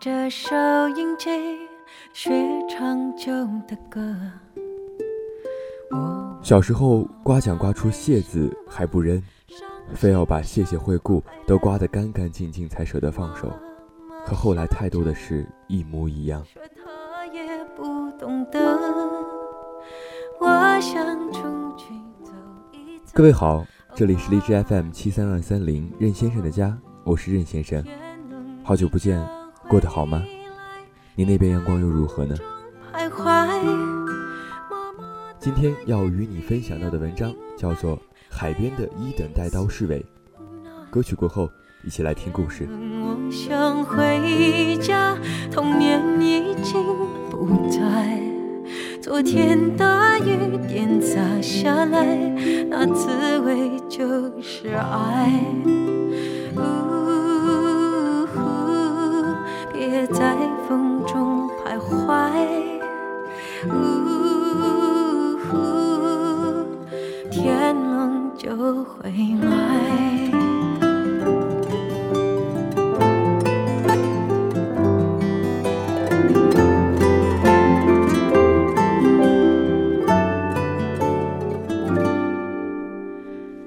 [0.00, 0.54] 着收
[0.90, 1.28] 音机
[2.12, 2.30] 学
[2.68, 3.32] 唱旧
[3.66, 4.00] 的歌。
[6.40, 9.20] 小时候刮奖刮出“谢”字还不扔，
[9.94, 13.52] 非要把“谢谢惠顾”都刮得干干净净才舍得放手。
[14.24, 16.44] 可后来太多的事一模一样。
[23.12, 27.84] 各位好，这里是荔枝 FM 七三二三零任先生的家，我是任先生。
[28.62, 29.26] 好久不见，
[29.68, 30.24] 过得好吗？
[31.14, 32.34] 你那边阳光又如何呢？
[35.38, 37.96] 今天要与你分享到的文章叫做
[38.30, 40.00] 《海边的一等带刀侍卫》。
[40.90, 41.50] 歌曲过后，
[41.84, 42.66] 一起来听故事。
[42.70, 45.16] 我想回家，
[45.50, 46.82] 童年已经
[47.30, 48.18] 不在。
[49.02, 52.16] 昨天大雨点洒下来，
[52.70, 55.42] 那滋味就是爱。
[63.66, 65.38] 呜
[67.30, 69.10] 天冷就回
[69.42, 69.48] 来。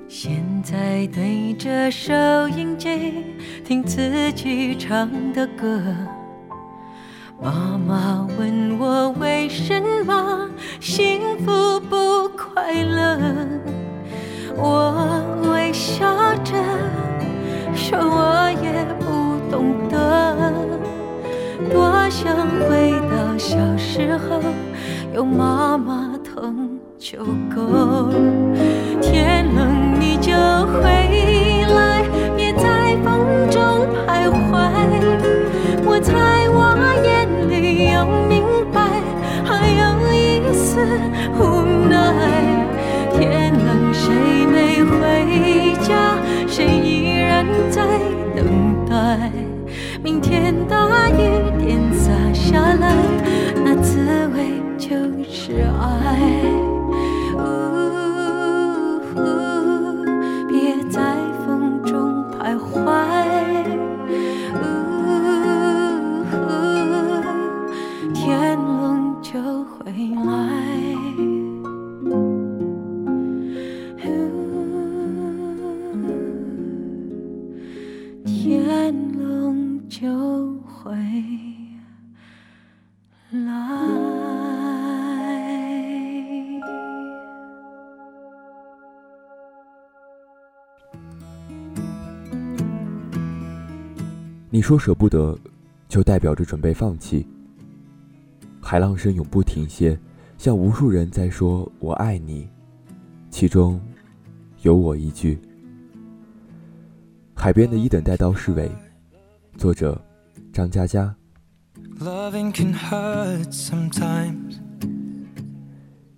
[0.08, 2.14] 现在对着收
[2.50, 3.26] 音机
[3.66, 5.84] 听自己唱的歌。
[79.92, 80.96] 就会
[83.30, 83.42] 来
[94.50, 95.38] 你说舍不得，
[95.90, 97.28] 就代表着准备放弃。
[98.62, 100.00] 海浪声永不停歇，
[100.38, 102.48] 像无数人在说“我爱你”，
[103.30, 103.82] 其中
[104.62, 105.38] 有我一句。
[107.36, 108.72] 海边的一等带刀侍卫，
[109.58, 110.00] 作者
[110.52, 111.16] 张嘉佳。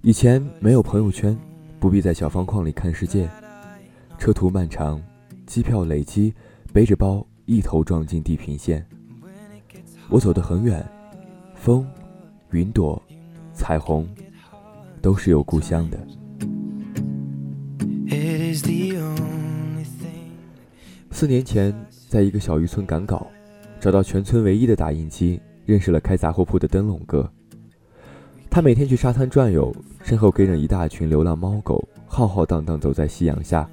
[0.01, 1.37] 以前没有朋友圈，
[1.79, 3.29] 不必在小方框里看世界，
[4.17, 5.01] 车途漫长，
[5.45, 6.33] 机票累积，
[6.73, 7.25] 背着包。
[7.45, 8.85] 一头撞进地平线，
[10.07, 10.81] 我走得很远，
[11.55, 11.85] 风、
[12.51, 13.03] 云朵、
[13.53, 14.07] 彩虹，
[15.01, 15.99] 都是有故乡的。
[21.11, 21.75] 四年前，
[22.13, 23.25] 在一个小渔村赶稿，
[23.79, 27.27] 找到全村唯一的打印机，认识了开杂货铺的灯笼哥。
[28.51, 33.67] 他每天去沙滩转悠，身后跟着一大群流浪猫狗，浩浩荡荡走在夕阳下。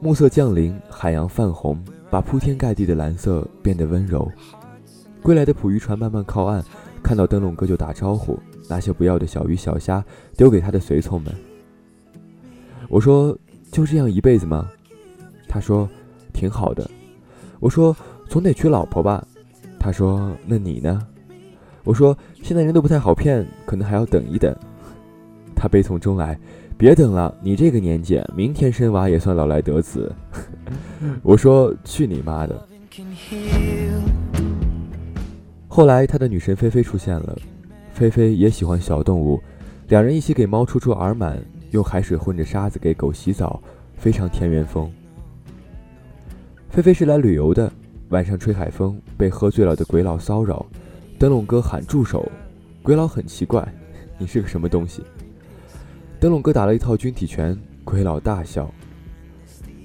[0.00, 1.76] 暮色降临，海洋泛红。
[2.08, 4.30] 把铺天盖地的蓝色变得温柔。
[5.20, 6.64] 归来的捕鱼船慢慢靠岸，
[7.02, 10.02] 看到灯笼哥就打招呼，拿些不要的小鱼小虾
[10.36, 11.34] 丢给他的随从们。
[12.88, 13.36] 我说
[13.72, 14.70] ：“就这样一辈子吗？”
[15.48, 15.88] 他说
[16.32, 16.88] ：“挺好的。”
[17.60, 17.96] 我说
[18.28, 19.26] ：“总得娶老婆吧？”
[19.78, 21.06] 他说：“那你呢？”
[21.84, 24.54] 我说：“现在人都不太好骗，可能还要等一等。”
[25.56, 26.38] 他悲从中来。
[26.76, 30.14] 别等了，你这个年纪，明天生娃也算老来得子。
[31.22, 32.68] 我说去你妈的！
[35.66, 37.36] 后来他的女神菲菲出现了，
[37.92, 39.40] 菲菲也喜欢小动物，
[39.88, 41.36] 两人一起给猫出出耳螨，
[41.72, 43.60] 用海水混着沙子给狗洗澡，
[43.96, 44.88] 非常田园风。
[46.78, 47.68] 菲菲是来旅游的，
[48.10, 50.64] 晚上吹海风，被喝醉了的鬼佬骚扰，
[51.18, 52.30] 灯笼哥喊住手，
[52.84, 53.66] 鬼佬很奇怪，
[54.16, 55.02] 你是个什么东西？
[56.20, 58.72] 灯笼哥打了一套军体拳，鬼佬大笑。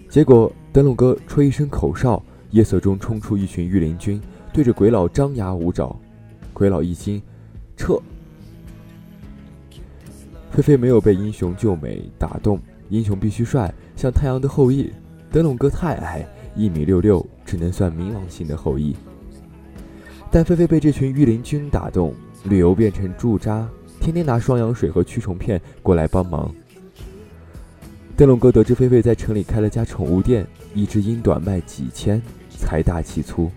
[0.07, 4.22] 结果灯笼哥吹一声口哨，夜色中冲出一群御林军，
[4.54, 6.00] 对着鬼佬张牙舞爪。
[6.54, 7.19] 鬼佬一惊，
[7.75, 8.00] 撤。
[10.51, 12.60] 菲菲没有被英雄救美打动，
[12.90, 14.94] 英雄必须帅，像太阳的后裔。
[15.31, 16.24] 灯笼哥太矮，
[16.55, 18.95] 一米六六，只能算冥王星的后裔。
[20.31, 22.13] 但菲菲被这群御林军打动，
[22.45, 23.67] 旅游变成驻扎，
[24.00, 26.53] 天天拿双氧水和驱虫片过来帮忙。
[28.15, 30.45] 灯笼哥得知菲菲在城里开了家宠物店，
[30.75, 33.51] 一只英短卖几千，财大气粗。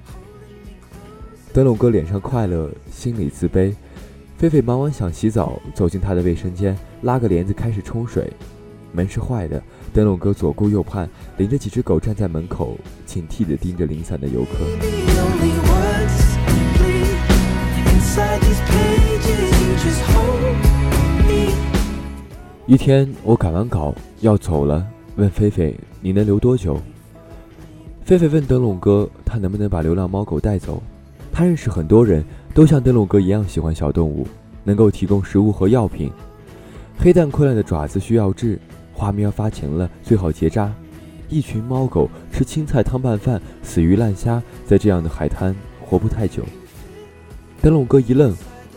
[1.53, 3.75] 灯笼哥脸上快乐，心里自卑。
[4.39, 8.31] 菲菲忙完想洗澡，走进他的卫生间，拉个帘子开始冲水，
[8.93, 9.63] 门是坏的。
[9.97, 11.09] 灯笼哥左顾右盼，
[11.39, 12.77] 领着几只狗站在门口，
[13.07, 14.51] 警惕地盯着零散的游客。
[22.67, 26.79] 一天，我赶完稿要走了，问菲菲：“你能留多久？”
[28.05, 30.83] 菲菲问灯笼哥：“他能不能把流浪猫狗带走？”
[31.33, 32.23] 他认识很多人。
[32.53, 34.27] 都像灯笼哥一样喜欢小动物，
[34.65, 36.11] 能够提供食物和药品。
[36.99, 38.59] 黑蛋困了的爪子需要治，
[38.97, 40.73] 花喵发情了最好结扎。
[41.29, 45.55] 一群猫狗吃青菜汤拌饭，死鱼烂虾，在这样的海滩
[45.85, 46.43] 活不太久。
[47.61, 48.35] 灯笼哥一愣，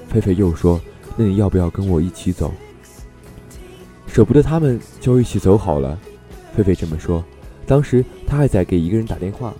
[0.09, 0.81] 菲菲又说
[1.15, 2.51] ：“那你要不要跟我一起走？”
[4.07, 5.97] 舍不得他们，就一起走好了。
[6.53, 7.23] 菲菲这么说。
[7.65, 9.53] 当时他还在给一个人打电话：“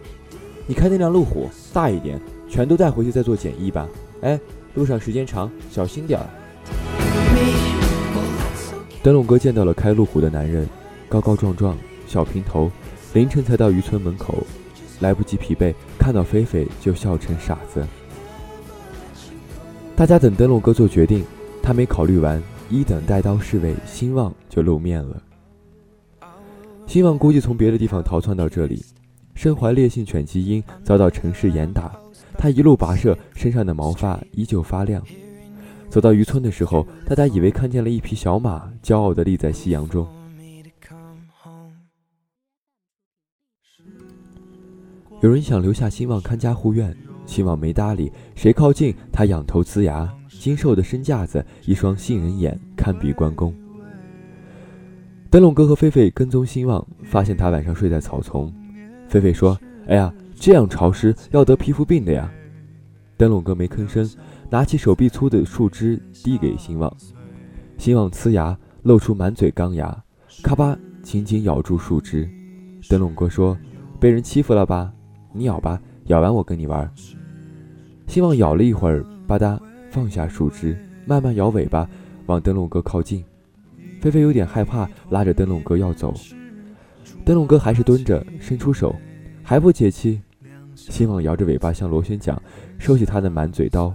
[0.68, 2.20] 你开那辆路虎大一点，
[2.50, 3.88] 全都带回去再做检疫吧。”
[4.22, 4.40] 哎，
[4.74, 7.69] 路上时间长，小心点儿。
[9.02, 10.68] 灯笼哥见到了开路虎的男人，
[11.08, 12.70] 高高壮壮，小平头，
[13.14, 14.44] 凌晨才到渔村门口，
[15.00, 17.86] 来不及疲惫，看到菲菲就笑成傻子。
[19.96, 21.24] 大家等灯笼哥做决定，
[21.64, 25.22] 他没考虑完，一等带刀侍卫兴旺就露面了。
[26.86, 28.84] 兴旺估计从别的地方逃窜到这里，
[29.34, 31.98] 身怀烈性犬基因，遭到城市严打。
[32.38, 35.02] 他一路跋涉，身上的毛发依旧发亮。
[35.90, 40.08] 走到渔村的时候，大家以为看见了一匹小马，骄傲地立在夕阳中。
[45.22, 46.96] 有人想留下兴旺看家护院，
[47.26, 53.54] 兴旺没搭理，谁靠近他仰头呲牙，精瘦的身架子，一双杏仁眼，堪比关公。
[55.30, 58.54] 灯笼哥和菲菲跟踪兴旺，发现他晚上睡在草丛。
[59.08, 62.32] 菲菲说：“哎呀。”这样潮湿要得皮肤病的呀！
[63.18, 64.10] 灯笼哥没吭声，
[64.50, 66.92] 拿起手臂粗的树枝递给兴旺。
[67.78, 69.96] 兴旺呲牙，露出满嘴钢牙，
[70.42, 72.28] 咔吧紧紧咬住树枝。
[72.90, 73.58] 灯笼哥说
[74.00, 74.92] ：“被人欺负了吧？
[75.34, 76.90] 你咬吧，咬完我跟你玩。”
[78.08, 79.60] 兴旺咬了一会儿，吧嗒
[79.92, 80.76] 放下树枝，
[81.06, 81.88] 慢慢摇尾巴
[82.26, 83.24] 往灯笼哥靠近。
[84.02, 86.14] 菲菲有点害怕，拉着灯笼哥要走。
[87.24, 88.96] 灯笼哥还是蹲着，伸出手，
[89.44, 90.22] 还不解气。
[90.74, 92.42] 兴旺摇着尾巴向螺旋桨，
[92.78, 93.94] 收起他的满嘴刀，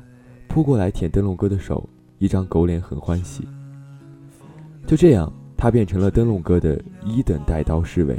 [0.55, 1.85] 扑过来舔灯笼哥的手，
[2.19, 3.43] 一张狗脸很欢喜。
[4.87, 8.17] 就这样，他变成了灯笼哥的一等带刀侍卫。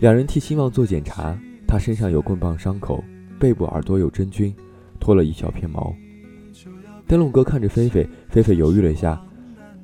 [0.00, 1.38] 两人替兴旺做检查，
[1.68, 3.04] 他身上有棍棒伤口，
[3.38, 4.50] 背部、耳朵有真菌，
[4.98, 5.94] 脱了一小片毛。
[7.06, 9.22] 灯笼哥看着菲菲，菲菲犹豫了一下，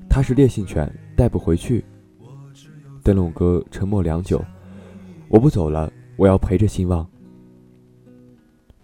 [0.08, 1.84] 他是烈性犬，带不回去。
[3.02, 4.42] 灯笼哥沉默良久。
[5.28, 7.06] 我不走了，我要陪着兴旺。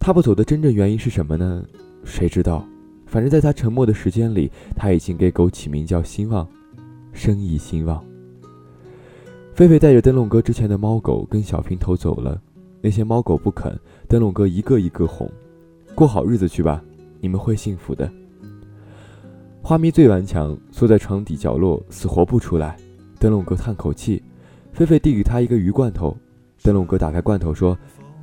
[0.06, 1.64] 他不走的真正原因是什么呢？
[2.04, 2.64] 谁知道？
[3.06, 6.46] 反正在他沉默的时间里，他已经给狗起名叫兴旺，
[7.12, 8.00] 生意兴旺。
[9.52, 12.40] 菲菲带着灯笼哥之前的猫狗跟小平头走了，
[12.80, 15.28] 那些猫狗不肯，灯笼哥一个一个哄，
[15.92, 16.80] 过好日子去吧，
[17.20, 18.08] 你们会幸福的。
[19.60, 22.76] 花咪最顽强，缩在床底角落，死活不出来。
[23.18, 24.22] 灯笼哥叹口气，
[24.72, 26.16] 菲菲递给他一个鱼罐头。
[26.62, 27.76] 灯笼哥打开罐头说：“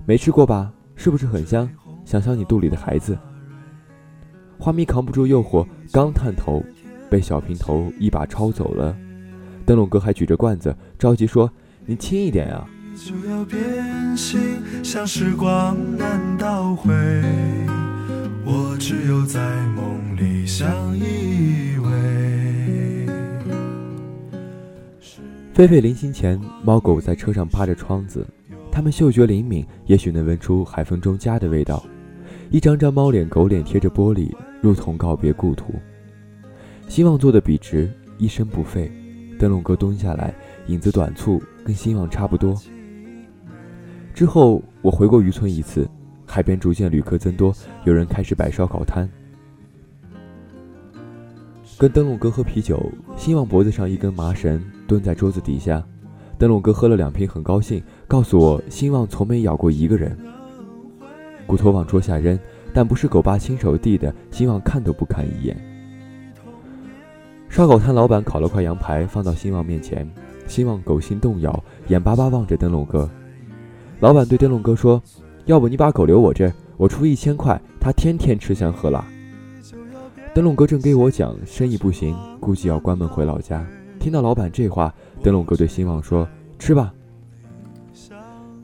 [0.07, 0.71] 没吃过吧？
[0.95, 1.69] 是不是很香？
[2.05, 3.17] 想想你肚里的孩子。”
[4.59, 6.63] 花咪扛不住诱惑，刚探头，
[7.09, 8.95] 被小平头一把抄走了。
[9.65, 11.51] 灯笼哥还举着罐子，着急说
[11.85, 12.65] ：“你轻一点呀！”
[25.53, 28.25] 菲菲临行前，猫狗在车上趴着窗子，
[28.73, 31.85] 它们嗅觉灵敏，也许能闻出海风中家的味道。
[32.49, 35.75] 一张张猫脸、狗脸贴着玻璃，如同告别故土。
[36.87, 37.87] 希望做的笔直，
[38.17, 38.91] 一声不废。
[39.37, 40.33] 灯笼哥蹲下来，
[40.65, 42.59] 影子短促，跟兴旺差不多。
[44.11, 45.87] 之后我回过渔村一次，
[46.25, 47.53] 海边逐渐旅客增多，
[47.83, 49.07] 有人开始摆烧烤摊。
[51.77, 55.85] 跟灯笼哥喝啤酒，兴旺脖子上一根麻绳，蹲在桌子底下。
[56.35, 57.81] 灯笼哥喝了两瓶，很高兴，
[58.13, 60.15] 告诉我兴旺从没咬过一个人。
[61.48, 62.38] 骨头往桌下扔，
[62.72, 65.58] 但不是狗爸亲手递的，希望看都不看一眼。
[67.50, 70.08] 烧烤摊老板烤了块羊排放到兴旺面前，
[70.46, 73.10] 兴旺狗心动摇，眼巴巴望着灯笼哥。
[74.00, 75.01] 老板对灯笼哥说
[75.46, 79.03] ：“要不你把狗留我这，我出一千块，他天天吃香喝辣。”
[80.36, 83.65] 灯笼哥正给我讲生意不行，估计要关门回老家。
[84.00, 84.93] 听到老板这话，
[85.24, 86.27] 灯笼哥对兴旺说
[86.60, 86.93] ：“吃吧。”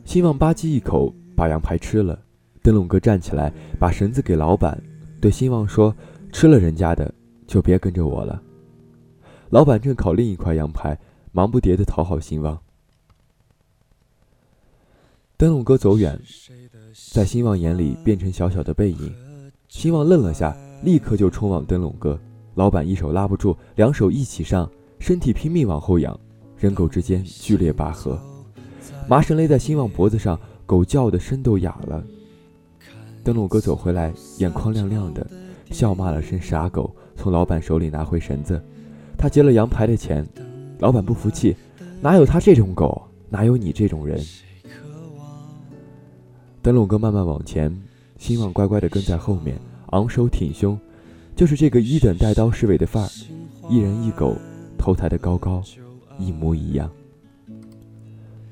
[0.10, 2.20] 兴旺吧唧一口把羊排吃了。
[2.64, 4.82] 灯笼哥站起来把绳子给老板，
[5.22, 5.96] 对兴旺说
[6.34, 7.14] ：“吃了人家的，
[7.46, 8.42] 就别跟着我了。”
[9.52, 10.98] 老板正烤另一块羊排，
[11.32, 12.60] 忙不迭地讨好兴旺。
[15.38, 16.20] 灯笼哥走远，
[17.14, 19.14] 在兴旺眼里变成小小的背影。
[19.68, 22.20] 兴旺愣了下，立刻就冲往灯笼哥。
[22.56, 26.20] 老板一手拉不住，两手一起上，身体拼命往后仰，
[26.58, 28.20] 人狗之间剧烈拔河。
[29.10, 32.04] 麻绳勒在兴旺脖子上，狗叫的声都哑了。
[33.24, 35.26] 灯笼哥走回来，眼眶亮亮的，
[35.72, 38.64] 笑骂了声傻狗，从老板手里拿回绳子。
[39.18, 40.24] 他结了羊排的钱，
[40.78, 41.56] 老板不服气，
[42.00, 44.24] 哪有他这种狗，哪有你这种人？
[46.62, 47.76] 灯笼哥慢慢往前，
[48.20, 50.80] 兴旺乖乖地跟在后面，昂首挺胸，
[51.36, 53.10] 就是这个一等带刀侍卫的范儿，
[53.72, 54.36] 一人一狗，
[54.78, 55.64] 头抬得高高，
[56.20, 56.88] 一模一样。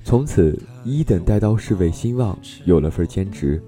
[0.08, 3.62] 从此，一等带刀侍卫兴旺有了份兼职，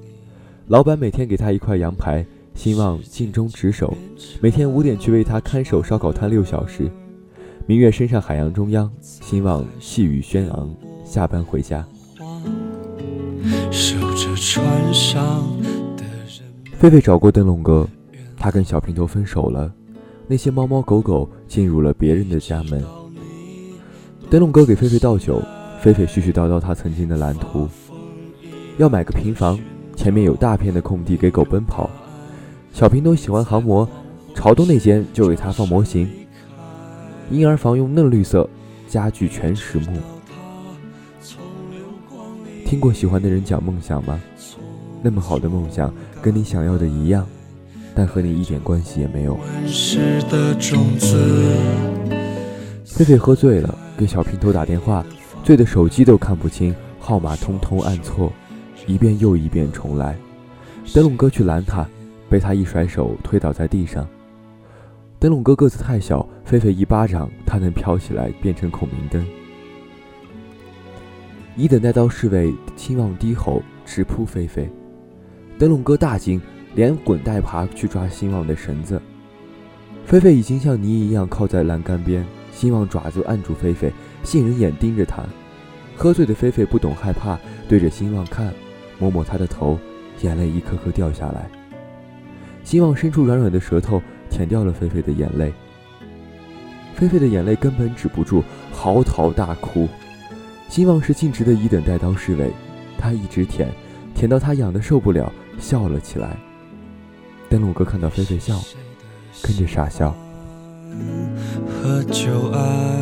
[0.67, 2.25] 老板每天给他一块羊排。
[2.55, 3.93] 兴旺尽忠职守，
[4.39, 6.89] 每天五点去为他看守烧烤摊六小时。
[7.65, 11.85] 明月升上海洋中央，兴旺气宇轩昂，下班回家。
[16.77, 17.85] 菲菲找过灯笼哥，
[18.37, 19.69] 他跟小平头分手了，
[20.25, 22.81] 那些猫猫狗狗进入了别人的家门。
[24.29, 25.41] 灯笼哥给菲菲倒酒，
[25.81, 27.69] 菲菲絮絮叨叨他曾经的蓝图，
[28.77, 29.57] 要买个平房，
[29.95, 31.89] 前面有大片的空地给狗奔跑。
[32.73, 33.87] 小平头喜欢航模，
[34.35, 36.09] 朝东那间就给他放模型。
[37.31, 38.49] 婴儿房用嫩绿色，
[38.89, 39.97] 家具全实木。
[42.65, 44.19] 听过喜欢的人讲梦想吗？
[45.01, 47.25] 那么好的梦想，跟你想要的一样，
[47.95, 49.39] 但和你一点关系也没有。
[52.85, 55.05] 菲菲喝醉了，给小平头打电话，
[55.43, 58.31] 醉的手机都看不清，号码通通按错，
[58.85, 60.15] 一遍又一遍重来。
[60.93, 61.87] 灯笼哥去拦他。
[62.29, 64.07] 被他一甩手推倒在地上。
[65.17, 69.25] 灯笼哥个子太小，菲菲一巴掌，他能飘起来变成孔明灯。
[71.57, 74.69] 一等带刀侍卫轻望低吼，直扑菲菲。
[75.57, 76.39] 灯笼哥大惊，
[76.75, 79.01] 连滚带爬去抓兴旺的绳子。
[80.05, 83.91] 菲菲已经像泥一样靠在栏杆边，兴旺爪子按住菲菲，
[84.23, 85.23] 杏仁眼盯着他。
[85.95, 88.53] 喝醉的菲菲不懂害怕，对着兴旺看，
[88.97, 89.77] 摸摸他的头，
[90.21, 91.49] 眼泪一颗颗掉下来。
[92.63, 95.51] 兴旺伸出软软的舌头舔掉了菲菲的眼泪，
[96.95, 99.89] 菲菲的眼泪根本止不住，嚎啕大哭。
[100.69, 102.51] 兴旺是尽职的一等带刀侍卫，
[102.97, 103.69] 他一直舔，
[104.13, 106.37] 舔到他痒的受不了，笑了起来。
[107.49, 108.57] 灯笼哥看到菲菲笑，
[109.41, 110.15] 跟着傻笑。
[111.67, 112.95] 喝酒啊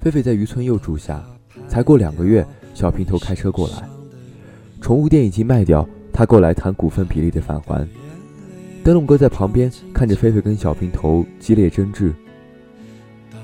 [0.00, 1.22] 菲菲在渔村又住下，
[1.68, 3.86] 才过两个月，小平头开车过来，
[4.80, 5.86] 宠物店已经卖掉。
[6.10, 7.86] 他过来谈股份比例的返还，
[8.82, 12.12] 灯笼哥在旁边看着菲菲跟小平头激烈争执。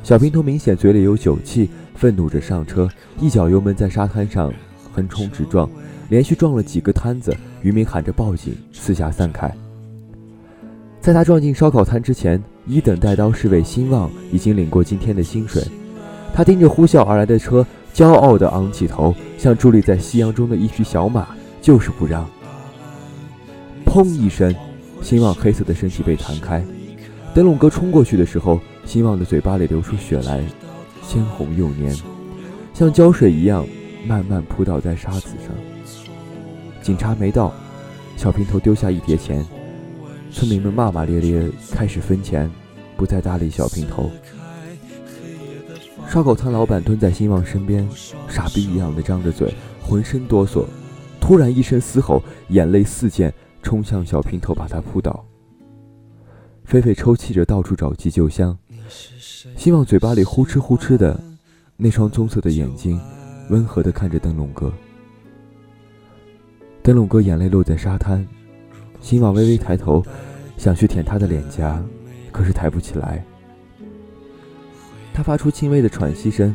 [0.03, 2.89] 小平头明显嘴里有酒气，愤怒着上车，
[3.21, 4.53] 一脚油门在沙滩上
[4.93, 5.69] 横冲直撞，
[6.09, 9.51] 连续撞了几个摊子，渔民喊着报警，四下散开。
[11.01, 15.63] 在他撞进烧烤摊之前，一等带刀侍卫兴旺已经领过今天的薪水，
[16.37, 21.29] 他盯着呼啸而来的车，骄傲地昂起头，像伫立在夕阳中的一匹小马，
[21.63, 22.29] 就是不让。
[23.87, 24.55] 砰一声，
[25.01, 26.63] 兴旺黑色的身体被弹开。
[27.33, 30.45] 灯笼哥冲过去的时候，兴旺的嘴巴里流出血来，
[31.03, 31.97] 鲜红又黏，
[32.75, 33.67] 像胶水一样
[34.07, 35.57] 慢慢扑倒在沙子上。
[36.83, 37.51] 警察没到，
[38.19, 39.43] 小平头丢下一叠钱，
[40.31, 42.51] 村民们骂骂咧咧，开始分钱，
[42.95, 44.11] 不再搭理小平头。
[46.09, 47.87] 烧烤摊老板蹲在兴旺身边，
[48.29, 50.65] 傻逼一样的张着嘴，浑身哆嗦。
[51.21, 53.33] 突然一声嘶吼，眼泪四溅。
[53.63, 55.25] 冲向小平头，把他扑倒。
[56.65, 58.57] 菲菲抽泣着，到处找急救箱。
[59.57, 61.21] 希望嘴巴里呼哧呼哧的，
[61.77, 63.01] 那双棕色的眼睛，
[63.51, 64.73] 温和地看着灯笼哥。
[66.81, 68.25] 灯笼哥眼泪落在沙滩，
[69.01, 70.01] 希望微微抬头，
[70.57, 71.83] 想去舔他的脸颊，
[72.31, 73.25] 可是抬不起来。
[75.17, 76.55] 他发出轻微的喘息声，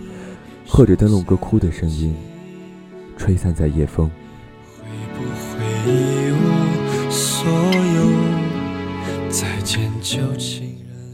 [0.68, 2.14] 或者灯笼哥哭的声音，
[3.18, 4.08] 吹散在夜风。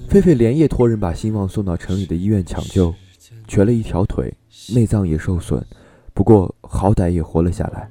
[0.10, 2.94] 菲菲连夜托人把兴旺送到城里的医院抢救，
[3.48, 4.34] 瘸了一条腿，
[4.76, 5.64] 内脏也受损，
[6.14, 7.90] 不过好歹也活了下来。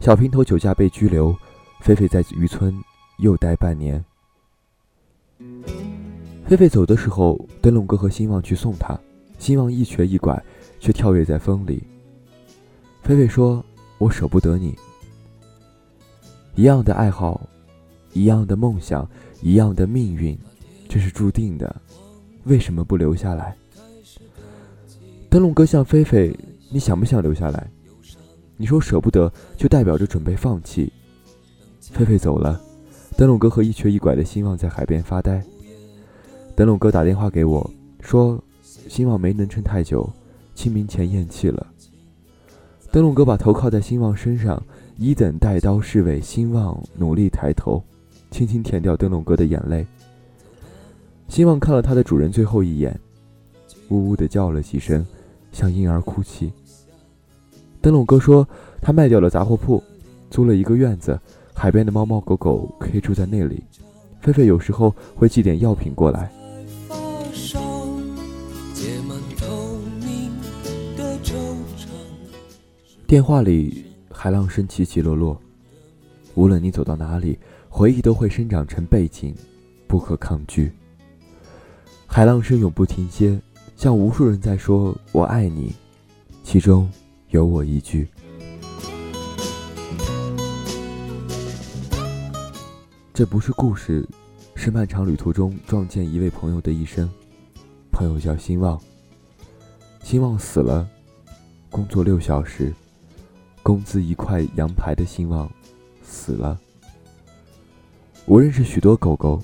[0.00, 1.36] 小平头酒驾被拘留，
[1.82, 2.72] 菲菲在渔村
[3.18, 4.02] 又待半年。
[6.48, 8.98] 菲菲走的时候，灯笼哥和兴旺去送她，
[9.38, 10.42] 兴旺一瘸一拐，
[10.80, 11.82] 却跳跃在风里。
[13.02, 13.62] 菲菲说
[14.00, 14.74] ：“我舍不得你。”
[16.56, 17.46] 一样的爱好，
[18.14, 19.06] 一样的梦想，
[19.42, 20.38] 一样的命运，
[20.88, 21.82] 这是注定的，
[22.44, 23.54] 为什么不留下来？
[25.28, 26.34] 灯笼哥向菲菲
[26.72, 27.70] ：“你想不想留下来？”
[28.56, 30.90] 你说舍不得，就代表着准备放弃。
[31.82, 32.58] 菲菲走了，
[33.18, 35.44] 灯笼哥和一瘸一拐的兴旺在海边发呆。
[36.58, 38.36] 灯笼哥打电话给我，说
[38.88, 40.10] 兴旺没能撑太久，
[40.56, 41.64] 清明前咽气了。
[42.90, 44.60] 灯笼哥把头靠在兴旺身上。
[44.96, 47.80] 一等带刀侍卫兴旺努力抬头，
[48.32, 49.86] 轻轻舔掉灯笼哥的眼泪。
[51.28, 52.98] 兴旺看了他的主人最后一眼，
[53.90, 55.06] 呜呜的叫了几声，
[55.52, 56.52] 像婴儿哭泣。
[57.80, 58.44] 灯笼哥说
[58.82, 59.80] 他卖掉了杂货铺，
[60.28, 61.16] 租了一个院子，
[61.54, 63.62] 海边的猫猫狗狗可以住在那里。
[64.20, 66.28] 菲菲有时候会寄点药品过来。
[73.08, 73.86] 电话里。
[74.12, 75.40] 海浪声起起落落，
[76.34, 77.38] 无论你走到哪里，
[77.68, 79.34] 回忆都会生长成背景，
[79.86, 80.70] 不可抗拒。
[82.06, 83.40] 海浪声永不停歇，
[83.76, 85.74] 像无数人在说“我爱你”，
[86.44, 86.90] 其中
[87.30, 88.06] 有我一句。
[93.14, 94.06] 这不是故事，
[94.54, 97.08] 是漫长旅途中撞见一位朋友的一生。
[97.90, 98.78] 朋友叫兴旺，
[100.02, 100.86] 兴旺死了，
[101.70, 102.70] 工作六小时。
[103.68, 105.46] 工资一块羊排的兴旺
[106.02, 106.58] 死了。
[108.24, 109.42] 我认识许多狗狗，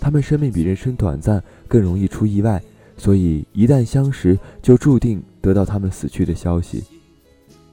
[0.00, 2.58] 它们生命比人生短暂，更容易出意外，
[2.96, 6.82] 所以一旦相识，就注定得到它们死去的消息。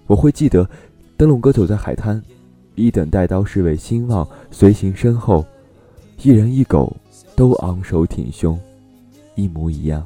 [0.08, 0.70] 我会记得，
[1.16, 2.22] 灯笼哥走在海滩，
[2.76, 5.46] 一等带刀侍卫兴旺随行身后，
[6.22, 6.94] 一人一狗
[7.34, 8.60] 都昂首挺胸，
[9.36, 10.06] 一模一样。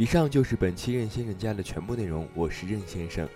[0.00, 3.28] 以上就是本期任先生家的全部内容，我是任先生，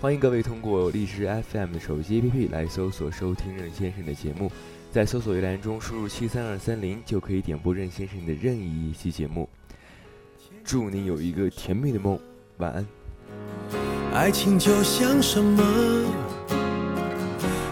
[0.00, 4.50] 欢迎各位通过荔枝 FM 的手机 APP 来搜索收听任先生的节目，
[4.90, 9.46] 在搜索一栏中输入七三二三零就可以点播任先生的任意一期节目。
[10.64, 12.18] 祝你有一个甜蜜的梦，
[12.56, 12.86] 晚安。
[14.14, 15.62] 爱情就像什么？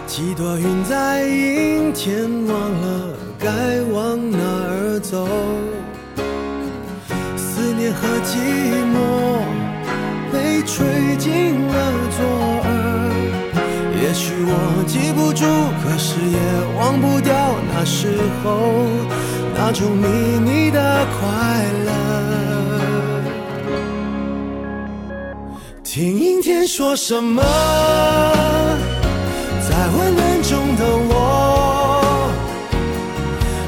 [0.05, 5.27] 几朵云在阴天，忘了该往哪儿走。
[7.91, 8.37] 和寂
[8.93, 8.95] 寞
[10.31, 11.73] 被吹进了
[12.15, 12.19] 左
[12.63, 12.69] 耳，
[14.01, 14.51] 也许我
[14.87, 15.43] 记不住，
[15.81, 16.37] 可是也
[16.77, 17.33] 忘不掉
[17.73, 18.45] 那时候
[19.55, 20.07] 那种秘
[20.39, 21.19] 密的快
[21.85, 21.89] 乐。
[25.83, 27.41] 听阴天说什么，
[29.61, 31.13] 在温暖中的我，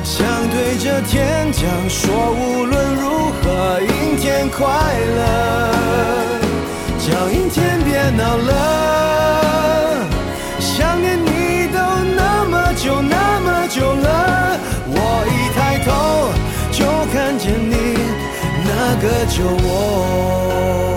[0.03, 0.17] 想
[0.49, 3.07] 对着天讲说，无论如
[3.41, 3.46] 何。
[4.45, 5.71] 快乐
[6.99, 10.05] 叫阴天别闹了
[10.59, 11.79] 想念你都
[12.15, 14.95] 那么久那么久了我
[15.27, 16.31] 一抬头
[16.71, 17.97] 就看见你
[18.63, 20.96] 那个酒窝。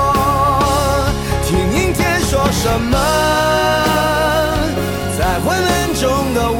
[2.41, 2.97] 说什么，
[5.15, 6.59] 在昏暗中的我。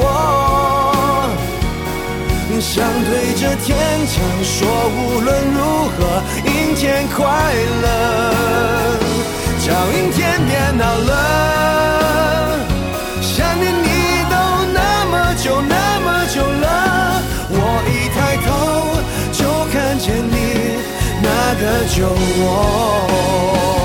[2.59, 4.13] 想对着天讲
[4.43, 4.59] 说，
[4.95, 7.17] 无论如何，阴天快
[7.81, 7.85] 乐。
[9.65, 11.11] 叫阴天别闹了，
[13.21, 13.87] 想念你
[14.29, 14.35] 都
[14.71, 16.65] 那么久那么久了，
[17.49, 17.57] 我
[17.89, 18.47] 一抬头
[19.31, 19.39] 就
[19.71, 20.77] 看见你
[21.23, 21.25] 那
[21.59, 21.97] 个酒
[22.43, 23.80] 窝。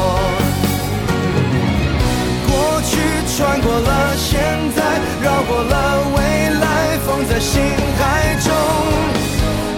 [3.37, 4.41] 穿过了现
[4.75, 4.83] 在，
[5.23, 7.61] 绕过了未来，放在心
[7.99, 8.51] 海中，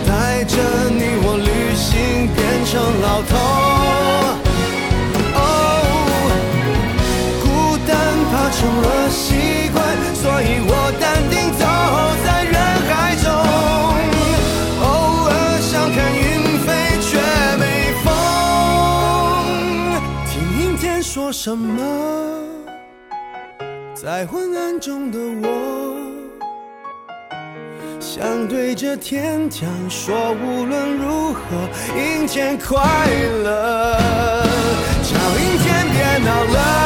[0.06, 0.54] 带着
[0.88, 3.34] 你我旅行，变成老头。
[5.34, 5.42] 哦，
[7.42, 7.46] 孤
[7.84, 7.90] 单
[8.30, 9.76] 怕成了习惯，
[24.00, 25.98] 在昏暗中的我
[27.98, 31.40] 想对着天讲说无论如何
[31.96, 32.76] 阴天快
[33.42, 33.98] 乐。
[35.02, 36.77] 叫阴天别闹了。